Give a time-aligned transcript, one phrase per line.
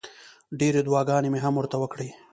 [0.59, 2.09] ډېرې دوعاګانې مې هم ورته وکړې.